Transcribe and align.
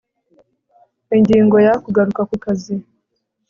Ingingo 1.17 1.55
ya 1.65 1.73
Kugaruka 1.83 2.21
ku 2.29 2.35
kazi 2.43 2.75